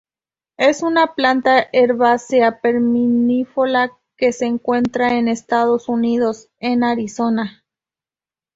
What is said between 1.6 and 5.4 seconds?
herbácea perennifolia que se encuentra en